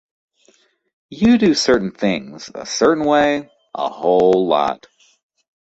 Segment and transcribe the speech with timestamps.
[1.11, 4.87] You do certain things a certain way a whole lot.